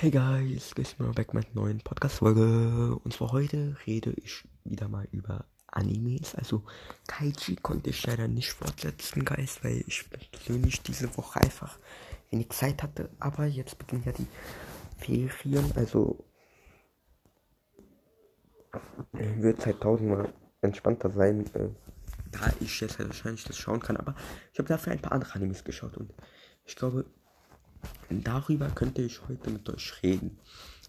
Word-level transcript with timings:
Hey 0.00 0.10
guys, 0.10 0.72
ich 0.78 0.96
bin 0.96 1.12
back 1.12 1.34
mit 1.34 1.54
neuen 1.54 1.80
Podcast-Folge. 1.80 2.98
Und 3.04 3.12
zwar 3.12 3.32
heute 3.32 3.76
rede 3.86 4.14
ich 4.16 4.48
wieder 4.64 4.88
mal 4.88 5.06
über 5.12 5.44
Animes. 5.66 6.34
Also 6.34 6.64
Kaiji 7.06 7.56
konnte 7.56 7.90
ich 7.90 8.06
leider 8.06 8.26
nicht 8.26 8.50
fortsetzen, 8.50 9.26
guys, 9.26 9.62
weil 9.62 9.84
ich 9.86 10.08
persönlich 10.08 10.80
diese 10.80 11.14
Woche 11.18 11.42
einfach 11.42 11.78
wenig 12.30 12.48
Zeit 12.48 12.82
hatte. 12.82 13.10
Aber 13.18 13.44
jetzt 13.44 13.76
beginnen 13.76 14.04
ja 14.06 14.12
die 14.12 15.28
Ferien, 15.28 15.70
also 15.76 16.24
wird 19.12 19.66
halt 19.66 19.82
tausendmal 19.82 20.32
entspannter 20.62 21.10
sein, 21.10 21.44
äh, 21.52 21.68
da 22.32 22.50
ich 22.60 22.80
jetzt 22.80 22.98
halt 22.98 23.10
wahrscheinlich 23.10 23.44
das 23.44 23.58
schauen 23.58 23.80
kann. 23.80 23.98
Aber 23.98 24.14
ich 24.50 24.58
habe 24.58 24.68
dafür 24.68 24.94
ein 24.94 25.02
paar 25.02 25.12
andere 25.12 25.34
Animes 25.34 25.62
geschaut 25.62 25.98
und 25.98 26.10
ich 26.64 26.74
glaube, 26.74 27.04
darüber 28.08 28.68
könnte 28.70 29.02
ich 29.02 29.26
heute 29.28 29.50
mit 29.50 29.68
euch 29.68 30.02
reden. 30.02 30.38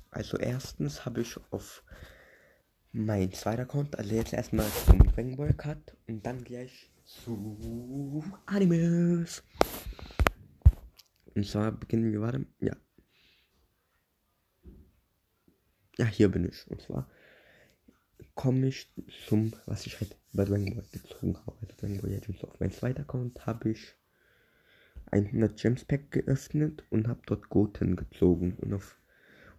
Also 0.09 0.37
erstens 0.37 1.05
habe 1.05 1.21
ich 1.21 1.37
auf 1.51 1.83
mein 2.91 3.31
zweiter 3.31 3.63
Account, 3.63 3.97
also 3.97 4.13
jetzt 4.13 4.33
erstmal 4.33 4.67
zum 4.85 4.99
Dragon 4.99 5.37
Ball 5.37 5.53
Cut 5.53 5.95
und 6.07 6.25
dann 6.25 6.43
gleich 6.43 6.89
zu 7.05 8.23
Animes. 8.45 9.43
Und 11.33 11.45
zwar 11.45 11.71
beginnen 11.71 12.11
wir, 12.11 12.21
warte, 12.21 12.45
ja. 12.59 12.75
Ja, 15.97 16.05
hier 16.05 16.29
bin 16.29 16.47
ich. 16.47 16.69
Und 16.69 16.81
zwar 16.81 17.09
komme 18.35 18.67
ich 18.67 18.91
zum, 19.27 19.53
was 19.65 19.85
ich 19.85 19.99
halt 19.99 20.17
bei 20.33 20.45
Dragon 20.45 20.75
Ball 20.75 20.85
gezogen 20.91 21.37
habe. 21.45 21.57
Also 21.61 21.75
Dragon 21.77 22.01
Ball 22.01 22.11
jetzt 22.11 22.43
auf 22.43 22.59
meinem 22.59 22.71
zweiten 22.71 23.01
Account 23.01 23.45
habe 23.45 23.69
ich 23.69 23.95
100 25.11 25.57
Gems 25.57 25.85
Pack 25.85 26.11
geöffnet 26.11 26.83
und 26.89 27.07
habe 27.07 27.21
dort 27.25 27.49
Goten 27.49 27.95
gezogen. 27.95 28.55
Und, 28.61 28.73
auf, 28.73 28.97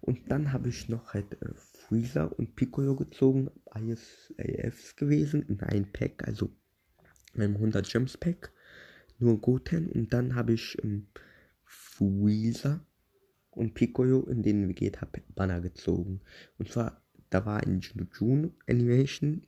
und 0.00 0.30
dann 0.30 0.52
habe 0.52 0.70
ich 0.70 0.88
noch 0.88 1.12
halt 1.12 1.40
äh, 1.42 1.52
Freezer 1.54 2.36
und 2.38 2.56
Piccolo 2.56 2.96
gezogen. 2.96 3.50
Alles 3.66 4.32
AFs 4.38 4.96
gewesen 4.96 5.42
in 5.42 5.60
ein 5.60 5.92
Pack, 5.92 6.26
also 6.26 6.50
einem 7.34 7.56
100 7.56 7.88
Gems 7.90 8.16
Pack. 8.16 8.52
Nur 9.18 9.40
Goten. 9.40 9.88
Und 9.88 10.12
dann 10.12 10.34
habe 10.34 10.54
ich 10.54 10.76
ähm, 10.82 11.06
Freezer 11.64 12.84
und 13.50 13.74
Piccolo 13.74 14.22
in 14.22 14.42
den 14.42 14.68
Vegeta 14.68 15.06
Banner 15.34 15.60
gezogen. 15.60 16.22
Und 16.58 16.70
zwar, 16.70 17.02
da 17.28 17.44
war 17.44 17.62
ein 17.62 17.80
June 18.18 18.52
Animation. 18.66 19.46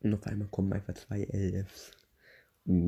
Und 0.00 0.14
auf 0.14 0.26
einmal 0.26 0.48
kommen 0.48 0.72
einfach 0.72 0.94
zwei 0.94 1.24
LFs. 1.24 1.90
Uh. 2.66 2.86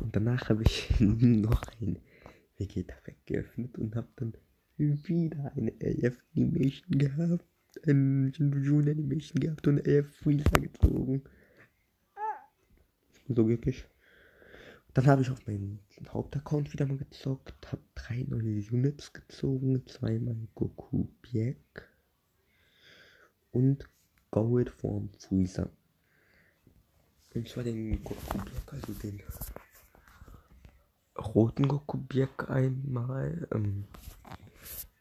Und 0.00 0.14
danach 0.14 0.48
habe 0.48 0.62
ich 0.62 0.88
noch 1.00 1.62
ein 1.80 1.98
Vegeta-Pack 2.58 3.26
geöffnet 3.26 3.78
und 3.78 3.96
habe 3.96 4.08
dann 4.16 4.34
wieder 4.76 5.52
eine 5.56 5.72
LF 5.80 6.18
Animation 6.36 6.98
gehabt. 6.98 7.44
Ein 7.86 8.32
June 8.62 8.90
Animation 8.90 9.40
gehabt 9.40 9.66
und 9.66 9.86
LF 9.86 10.06
Freezer 10.16 10.60
gezogen. 10.60 11.22
So 13.28 13.44
glücklich. 13.44 13.84
Dann 14.94 15.06
habe 15.06 15.20
ich 15.20 15.30
auf 15.30 15.46
meinen 15.46 15.80
Hauptaccount 16.08 16.72
wieder 16.72 16.86
mal 16.86 16.96
gezockt, 16.96 17.70
habe 17.70 17.82
drei 17.94 18.24
neue 18.26 18.62
Units 18.70 19.12
gezogen, 19.12 19.86
zweimal 19.86 20.36
Goku 20.54 21.08
Black 21.20 21.90
und 23.50 23.86
Gold 24.30 24.70
Form 24.70 25.10
Freezer. 25.18 25.70
Und 27.34 27.46
zwar 27.46 27.64
den 27.64 28.02
Goku 28.02 28.38
Black, 28.38 28.72
also 28.72 28.94
den 28.94 29.20
roten 31.34 31.68
Goku 31.68 31.98
Birk 31.98 32.50
einmal, 32.50 33.48
ähm, 33.52 33.86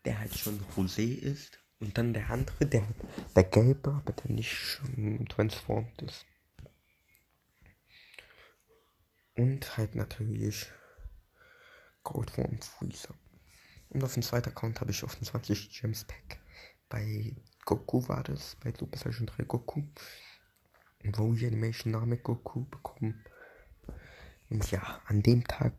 der 0.05 0.19
halt 0.19 0.37
schon 0.37 0.59
rosé 0.75 1.15
ist. 1.15 1.59
Und 1.79 1.97
dann 1.97 2.13
der 2.13 2.29
andere, 2.29 2.65
der, 2.65 2.83
der 3.35 3.43
gelbe, 3.43 3.91
aber 3.93 4.13
der 4.13 4.31
nicht 4.31 4.81
ähm, 4.97 5.27
transformt 5.27 6.01
ist. 6.01 6.25
Und 9.35 9.75
halt 9.77 9.95
natürlich 9.95 10.67
Goldform 12.03 12.61
Freezer. 12.61 13.13
Und 13.89 14.03
auf 14.03 14.13
dem 14.13 14.23
zweiten 14.23 14.50
Account 14.50 14.79
habe 14.79 14.91
ich 14.91 15.03
auf 15.03 15.16
dem 15.16 15.25
20 15.25 15.69
Gems 15.81 16.05
Pack. 16.05 16.39
Bei 16.88 17.35
Goku 17.66 18.07
war 18.07 18.23
das, 18.23 18.55
bei 18.63 18.71
Super 18.71 18.97
Saiyan 18.97 19.25
3 19.25 19.44
Goku. 19.44 19.83
Wo 21.03 21.33
ich 21.33 21.45
Animation 21.45 21.91
Name 21.91 22.17
Goku 22.17 22.66
bekommen 22.66 23.23
und 24.50 24.69
ja, 24.72 25.01
an 25.07 25.22
dem 25.22 25.44
Tag 25.44 25.73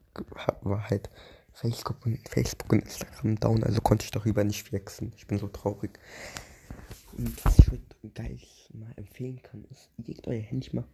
war 0.62 0.88
halt 0.88 1.10
Facebook 1.53 2.04
und, 2.04 2.28
Facebook 2.28 2.72
und 2.72 2.81
Instagram 2.81 3.37
down, 3.37 3.65
also 3.65 3.81
konnte 3.81 4.04
ich 4.04 4.10
darüber 4.10 4.44
nicht 4.44 4.72
wechseln. 4.72 5.12
Ich 5.16 5.27
bin 5.27 5.38
so 5.38 5.49
traurig. 5.49 5.99
Und 7.16 7.44
was 7.44 7.59
ich 7.59 7.71
heute 7.71 7.82
geil 8.15 8.38
mal 8.75 8.93
empfehlen 8.97 9.41
kann, 9.43 9.65
ist, 9.71 9.91
legt 9.97 10.27
euer 10.27 10.43
Handy 10.43 10.71
mal 10.75 10.84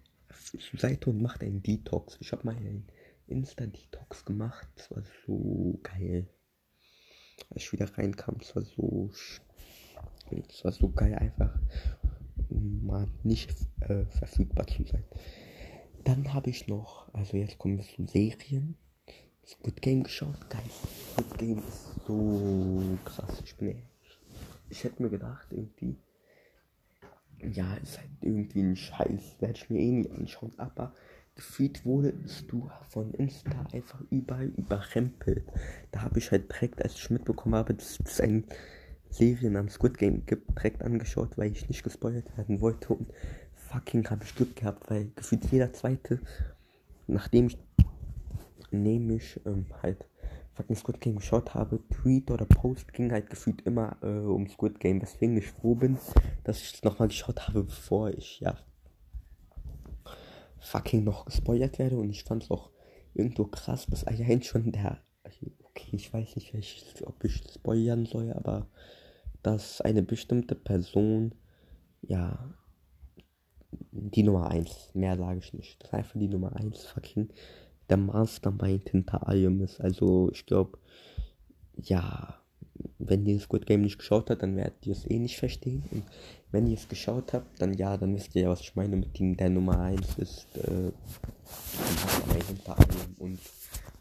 zur 0.58 0.78
Seite 0.78 1.10
und 1.10 1.20
macht 1.20 1.42
einen 1.42 1.62
Detox. 1.62 2.16
Ich 2.20 2.32
habe 2.32 2.44
mal 2.44 2.56
einen 2.56 2.86
Insta-Detox 3.26 4.24
gemacht. 4.24 4.68
Das 4.76 4.90
war 4.90 5.02
so 5.26 5.80
geil. 5.82 6.28
Als 7.50 7.64
ich 7.64 7.72
wieder 7.72 7.86
reinkam, 7.98 8.36
es 8.40 8.54
war 8.54 8.62
so. 8.62 9.10
Es 10.48 10.64
war 10.64 10.72
so 10.72 10.88
geil, 10.88 11.14
einfach 11.14 11.58
mal 12.48 13.08
nicht 13.22 13.50
äh, 13.80 14.04
verfügbar 14.06 14.66
zu 14.66 14.84
sein. 14.84 15.04
Dann 16.04 16.34
habe 16.34 16.50
ich 16.50 16.66
noch, 16.66 17.12
also 17.12 17.36
jetzt 17.36 17.58
kommen 17.58 17.78
wir 17.78 17.84
zu 17.84 18.06
Serien. 18.06 18.76
Squid 19.46 19.82
Game 19.82 20.02
geschaut. 20.02 20.48
Geil. 20.50 20.62
Squid 21.12 21.38
Game 21.38 21.58
ist 21.58 22.06
so 22.06 22.82
krass. 23.04 23.42
Ich 23.44 23.56
bin 23.56 23.70
echt. 23.70 23.86
Ich 24.68 24.84
hätte 24.84 25.02
mir 25.02 25.10
gedacht, 25.10 25.46
irgendwie. 25.50 25.96
Ja, 27.40 27.74
ist 27.74 27.98
halt 27.98 28.10
irgendwie 28.20 28.62
ein 28.62 28.76
Scheiß. 28.76 29.36
Werde 29.40 29.54
ich 29.54 29.70
mir 29.70 29.80
eh 29.80 29.90
nie 29.90 30.10
anschauen. 30.10 30.52
Aber 30.58 30.92
gefühlt 31.34 31.84
wurde 31.84 32.14
du 32.46 32.70
von 32.88 33.12
Insta 33.14 33.66
einfach 33.72 34.00
überall 34.10 34.52
überrempelt. 34.56 35.44
Da 35.90 36.02
habe 36.02 36.18
ich 36.18 36.30
halt 36.30 36.50
direkt, 36.52 36.82
als 36.82 36.94
ich 36.94 37.10
mitbekommen 37.10 37.54
habe, 37.54 37.74
dass 37.74 37.98
es 38.04 38.20
ein 38.20 38.44
Serie 39.10 39.50
namens 39.50 39.74
Squid 39.74 39.98
Game 39.98 40.24
gibt, 40.24 40.56
direkt 40.56 40.82
angeschaut, 40.82 41.36
weil 41.36 41.52
ich 41.52 41.68
nicht 41.68 41.82
gespoilert 41.82 42.36
werden 42.36 42.60
wollte. 42.60 42.94
Und 42.94 43.12
fucking 43.72 44.08
habe 44.10 44.24
ich 44.24 44.34
Glück 44.34 44.56
gehabt, 44.56 44.90
weil 44.90 45.10
gefühlt 45.14 45.50
jeder 45.50 45.72
zweite, 45.72 46.20
nachdem 47.06 47.46
ich 47.46 47.58
nämlich 48.70 49.40
ähm, 49.46 49.66
halt 49.82 50.06
fucking 50.54 50.76
Squid 50.76 51.00
Game 51.00 51.16
geschaut 51.16 51.54
habe, 51.54 51.80
Tweet 51.88 52.30
oder 52.30 52.44
Post 52.44 52.92
ging 52.92 53.10
halt 53.10 53.30
gefühlt 53.30 53.62
immer 53.62 53.96
äh, 54.02 54.06
um 54.06 54.46
Squid 54.48 54.80
Game, 54.80 55.00
weswegen 55.00 55.36
ich 55.36 55.48
froh 55.48 55.74
bin, 55.74 55.98
dass 56.44 56.60
ich 56.60 56.74
es 56.74 56.82
nochmal 56.82 57.08
geschaut 57.08 57.48
habe, 57.48 57.64
bevor 57.64 58.10
ich 58.10 58.40
ja 58.40 58.56
fucking 60.58 61.04
noch 61.04 61.24
gespoilert 61.24 61.78
werde 61.78 61.96
und 61.96 62.10
ich 62.10 62.24
fand 62.24 62.44
es 62.44 62.50
auch 62.50 62.70
irgendwo 63.14 63.44
krass, 63.46 63.86
bis 63.86 64.04
allein 64.04 64.42
schon 64.42 64.72
der, 64.72 64.98
okay, 65.64 65.90
ich 65.92 66.12
weiß 66.12 66.36
nicht, 66.36 66.54
ob 67.04 67.24
ich 67.24 67.42
spoilern 67.52 68.06
soll, 68.06 68.32
aber 68.32 68.68
dass 69.42 69.80
eine 69.80 70.02
bestimmte 70.02 70.54
Person 70.54 71.34
ja 72.02 72.54
die 73.92 74.22
Nummer 74.22 74.50
1. 74.50 74.90
Mehr 74.94 75.16
sage 75.16 75.38
ich 75.38 75.52
nicht. 75.52 75.80
Das 75.82 75.90
ist 75.90 75.94
einfach 75.94 76.18
die 76.18 76.28
Nummer 76.28 76.56
1 76.56 76.84
fucking 76.86 77.28
der 77.88 77.96
Mastermind 77.98 78.88
hinter 78.88 79.28
allem 79.28 79.62
ist. 79.62 79.80
Also 79.80 80.30
ich 80.32 80.46
glaube, 80.46 80.78
ja, 81.76 82.38
wenn 82.98 83.26
ihr 83.26 83.38
Squid 83.38 83.66
Game 83.66 83.82
nicht 83.82 83.98
geschaut 83.98 84.30
habt, 84.30 84.42
dann 84.42 84.56
werdet 84.56 84.86
ihr 84.86 84.92
es 84.92 85.08
eh 85.08 85.18
nicht 85.18 85.36
verstehen. 85.36 85.84
Und 85.90 86.04
wenn 86.50 86.66
ihr 86.66 86.76
es 86.76 86.88
geschaut 86.88 87.32
habt, 87.32 87.60
dann 87.60 87.74
ja, 87.74 87.96
dann 87.96 88.14
wisst 88.14 88.34
ihr 88.34 88.42
ja, 88.42 88.48
was 88.48 88.60
ich 88.60 88.74
meine 88.76 88.96
mit 88.96 89.18
dem, 89.18 89.36
der 89.36 89.50
Nummer 89.50 89.78
1 89.78 90.18
ist 90.18 90.46
äh, 90.56 90.90
Mastermind 91.84 92.44
hinter 92.44 92.78
allem. 92.78 93.14
Und 93.18 93.38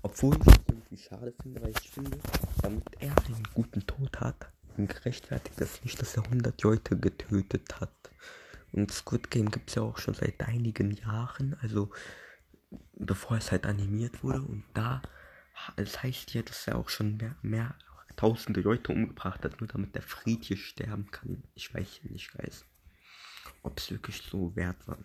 obwohl 0.03 0.35
ich 0.35 0.47
es 0.47 0.59
irgendwie 0.69 0.97
schade 0.97 1.33
finde, 1.41 1.61
weil 1.61 1.71
ich 1.71 1.89
finde, 1.89 2.17
damit 2.61 2.83
er 2.99 3.09
einen 3.25 3.43
guten 3.53 3.85
Tod 3.85 4.19
hat, 4.19 4.51
gerechtfertigt 4.77 5.59
es 5.59 5.83
nicht, 5.83 6.01
dass 6.01 6.15
er 6.15 6.23
100 6.23 6.61
Leute 6.63 6.97
getötet 6.97 7.79
hat. 7.79 8.00
Und 8.71 8.91
Squid 8.91 9.29
Game 9.29 9.51
gibt 9.51 9.69
es 9.69 9.75
ja 9.75 9.81
auch 9.81 9.97
schon 9.97 10.13
seit 10.13 10.41
einigen 10.41 10.91
Jahren, 10.91 11.55
also 11.61 11.91
bevor 12.93 13.37
es 13.37 13.51
halt 13.51 13.65
animiert 13.65 14.23
wurde. 14.23 14.41
Und 14.41 14.63
da, 14.73 15.01
es 15.75 16.01
heißt 16.01 16.33
ja, 16.33 16.41
dass 16.41 16.67
er 16.67 16.77
auch 16.77 16.89
schon 16.89 17.17
mehr, 17.17 17.35
mehr 17.41 17.75
tausende 18.15 18.61
Leute 18.61 18.91
umgebracht 18.93 19.43
hat, 19.43 19.59
nur 19.59 19.67
damit 19.67 19.95
der 19.95 20.01
Friedje 20.01 20.57
sterben 20.57 21.09
kann. 21.11 21.43
Ich 21.55 21.73
weiß 21.73 22.01
nicht, 22.09 22.37
weiß, 22.37 22.65
ob 23.63 23.77
es 23.77 23.91
wirklich 23.91 24.21
so 24.21 24.55
wert 24.55 24.87
war. 24.87 24.99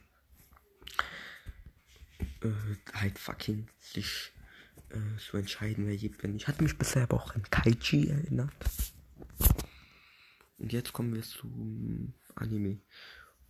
Äh, 2.43 2.51
halt 2.95 3.19
fucking 3.19 3.69
sich 3.79 4.33
äh, 4.91 5.19
zu 5.19 5.37
entscheiden, 5.37 5.87
wer 5.87 5.97
lebt, 5.97 6.23
wenn 6.23 6.37
Ich 6.37 6.49
hatte 6.49 6.63
mich 6.63 6.79
bisher 6.79 7.03
aber 7.03 7.17
auch 7.17 7.35
an 7.35 7.43
Kaiji 7.51 8.09
erinnert. 8.09 8.53
Und 10.59 10.73
jetzt 10.73 10.93
kommen 10.93 11.15
wir 11.15 11.23
zum 11.23 12.15
Anime. 12.35 12.81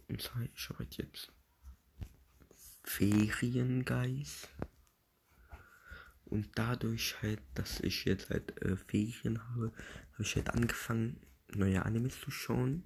Und 0.08 0.22
zwar, 0.22 0.42
ich 0.42 0.68
habe 0.68 0.86
jetzt 0.90 1.32
Ferien, 2.84 3.84
Guys. 3.84 4.48
Und 6.24 6.48
dadurch 6.56 7.16
halt, 7.22 7.40
dass 7.54 7.80
ich 7.80 8.04
jetzt 8.04 8.30
halt 8.30 8.60
äh, 8.62 8.76
Ferien 8.76 9.40
habe, 9.50 9.72
habe 10.12 10.22
ich 10.22 10.34
halt 10.36 10.50
angefangen, 10.50 11.20
neue 11.54 11.84
Animes 11.84 12.20
zu 12.20 12.30
schauen. 12.30 12.84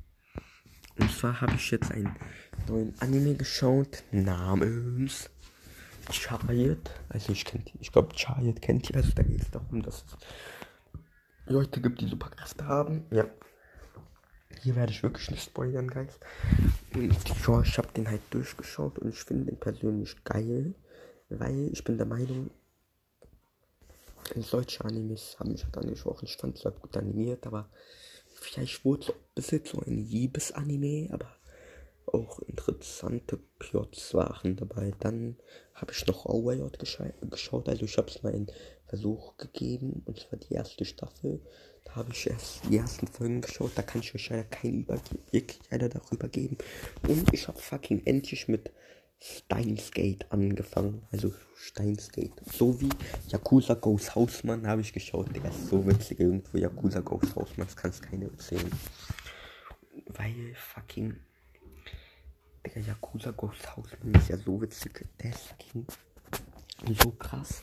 Und 0.97 1.11
zwar 1.11 1.41
habe 1.41 1.55
ich 1.55 1.71
jetzt 1.71 1.91
einen 1.91 2.15
neuen 2.69 2.95
Anime 3.01 3.35
geschaut, 3.35 4.03
namens 4.11 5.31
Chariot. 6.11 6.91
Also 7.09 7.33
ich 7.33 7.45
kennt 7.45 7.73
ich 7.81 7.93
glaube 7.93 8.15
Chariot 8.17 8.61
kennt 8.61 8.91
ihr. 8.91 8.97
Also 8.97 9.13
da 9.13 9.23
geht 9.23 9.41
es 9.41 9.51
darum, 9.51 9.83
dass 9.83 10.05
es 10.05 10.17
Leute 11.47 11.81
gibt, 11.81 12.01
die 12.01 12.09
Superkräfte 12.09 12.67
haben. 12.67 13.07
Ja. 13.11 13.25
Hier 14.63 14.77
werde 14.77 14.93
ich 14.93 15.03
wirklich 15.03 15.31
nicht 15.31 15.45
spoilern, 15.45 15.89
Guys. 15.89 16.19
Und 16.95 17.13
ich 17.13 17.79
habe 17.79 17.89
den 17.97 18.09
halt 18.09 18.21
durchgeschaut 18.31 18.99
und 18.99 19.11
ich 19.11 19.21
finde 19.21 19.47
den 19.47 19.59
persönlich 19.59 20.23
geil, 20.25 20.75
weil 21.29 21.71
ich 21.73 21.83
bin 21.85 21.97
der 21.97 22.07
Meinung, 22.07 22.51
solche 24.37 24.85
Animes 24.85 25.37
haben 25.39 25.53
mich 25.53 25.65
halt 25.65 25.79
angesprochen. 25.79 26.27
Ich 26.27 26.37
fand 26.37 26.59
es 26.59 26.65
halt 26.65 26.81
gut 26.81 26.97
animiert, 26.97 27.47
aber 27.47 27.69
vielleicht 28.35 28.85
wurde 28.85 29.03
es 29.03 29.09
ein 29.11 29.15
bisschen 29.35 29.65
so 29.65 29.81
ein 29.81 29.97
Liebesanime, 29.97 31.09
aber 31.13 31.37
auch 32.13 32.41
interessante 32.41 33.39
Plots 33.59 34.15
waren 34.15 34.57
dabei. 34.57 34.93
Dann 35.01 35.37
habe 35.75 35.93
ich 35.93 36.07
noch 36.07 36.27
Overlord 36.27 36.79
geschaut, 36.79 37.69
also 37.69 37.85
ich 37.85 37.97
habe 37.97 38.09
es 38.09 38.23
mal 38.23 38.33
einen 38.33 38.51
Versuch 38.87 39.37
gegeben, 39.37 40.03
und 40.05 40.19
zwar 40.19 40.39
die 40.39 40.55
erste 40.55 40.85
Staffel. 40.85 41.41
Da 41.85 41.97
habe 41.97 42.13
ich 42.13 42.29
erst 42.29 42.61
die 42.69 42.77
ersten 42.77 43.07
Folgen 43.07 43.41
geschaut, 43.41 43.73
da 43.75 43.83
kann 43.83 44.03
ich 44.03 44.15
euch 44.15 44.29
leider 44.29 44.45
keinen 44.45 44.83
Überblick 44.83 45.59
darüber 45.71 46.29
geben. 46.29 46.59
Und 47.09 47.33
ich 47.33 47.49
habe 47.49 47.59
fucking 47.59 48.05
endlich 48.05 48.49
mit 48.49 48.71
Steins 49.23 49.91
Gate 49.91 50.27
angefangen. 50.31 51.03
Also 51.13 51.33
Steins 51.55 52.11
Gate. 52.11 52.33
So 52.53 52.81
wie 52.81 52.89
Yakuza 53.29 53.75
Ghost 53.75 54.15
Hausmann 54.15 54.67
habe 54.67 54.81
ich 54.81 54.93
geschaut. 54.93 55.35
Der 55.35 55.45
ist 55.51 55.69
so 55.69 55.87
witzig 55.87 56.21
irgendwo. 56.21 56.57
Yakuza 56.57 57.01
Ghost 57.01 57.37
Hausmann, 57.37 57.67
das 57.67 57.77
kann 57.77 57.91
es 57.91 58.01
keiner 58.01 58.27
erzählen. 58.27 58.71
Weil 60.07 60.55
fucking. 60.55 61.17
Der 62.67 62.83
Yakuza 62.83 63.31
Ghost 63.33 63.77
Hausmann 63.77 64.15
ist 64.15 64.29
ja 64.29 64.37
so 64.37 64.61
witzig. 64.61 65.07
Ist 65.19 65.39
fucking 65.49 65.87
so 67.03 67.11
krass. 67.13 67.63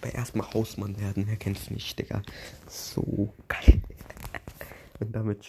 Aber 0.00 0.12
erstmal 0.12 0.52
Hausmann 0.52 0.98
werden, 1.00 1.26
wer 1.26 1.36
kennt's 1.36 1.70
nicht, 1.70 1.98
Digga. 1.98 2.22
So 2.66 3.32
geil. 3.48 3.82
Und 4.98 5.12
damit 5.12 5.44